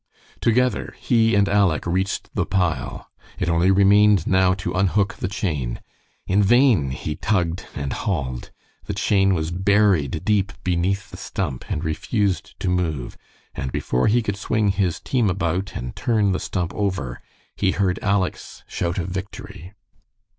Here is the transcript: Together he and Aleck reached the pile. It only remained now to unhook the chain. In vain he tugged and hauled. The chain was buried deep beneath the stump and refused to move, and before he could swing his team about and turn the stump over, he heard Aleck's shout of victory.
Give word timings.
Together 0.39 0.95
he 0.99 1.35
and 1.35 1.47
Aleck 1.47 1.85
reached 1.85 2.33
the 2.33 2.47
pile. 2.47 3.07
It 3.37 3.49
only 3.49 3.69
remained 3.69 4.25
now 4.25 4.55
to 4.55 4.73
unhook 4.73 5.13
the 5.17 5.27
chain. 5.27 5.79
In 6.25 6.41
vain 6.41 6.89
he 6.89 7.13
tugged 7.15 7.67
and 7.75 7.93
hauled. 7.93 8.49
The 8.85 8.95
chain 8.95 9.35
was 9.35 9.51
buried 9.51 10.25
deep 10.25 10.53
beneath 10.63 11.11
the 11.11 11.17
stump 11.17 11.65
and 11.69 11.83
refused 11.83 12.59
to 12.61 12.67
move, 12.67 13.15
and 13.53 13.71
before 13.71 14.07
he 14.07 14.23
could 14.23 14.37
swing 14.37 14.69
his 14.69 14.99
team 14.99 15.29
about 15.29 15.73
and 15.75 15.95
turn 15.95 16.31
the 16.31 16.39
stump 16.39 16.73
over, 16.73 17.21
he 17.55 17.69
heard 17.69 17.99
Aleck's 18.01 18.63
shout 18.65 18.97
of 18.97 19.09
victory. 19.09 19.73